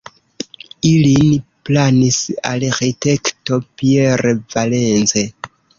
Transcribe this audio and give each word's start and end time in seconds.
Ilin 0.91 1.29
planis 1.69 2.19
arĥitekto 2.55 3.63
Pierre 3.77 4.37
Valence. 4.57 5.29